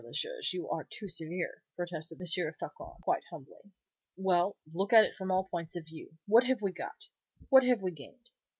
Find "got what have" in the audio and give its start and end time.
6.71-7.83